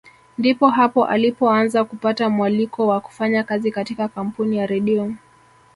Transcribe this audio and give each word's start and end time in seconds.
Ndipo 0.37 0.69
hapo 0.69 1.05
alipoanza 1.05 1.83
kupata 1.83 2.29
mwaliko 2.29 2.87
wa 2.87 3.01
kufanya 3.01 3.43
kazi 3.43 3.71
katika 3.71 4.07
kampuni 4.07 4.57
ya 4.57 4.65
Redio 4.67 5.13